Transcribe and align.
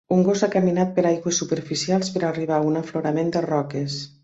Un 0.13 0.21
gos 0.27 0.41
ha 0.45 0.47
caminat 0.53 0.95
per 0.95 1.03
aigües 1.09 1.41
superficials 1.43 2.11
per 2.17 2.25
arribar 2.31 2.59
a 2.59 2.65
un 2.73 2.83
aflorament 2.83 3.33
de 3.39 3.47
roques. 3.49 4.03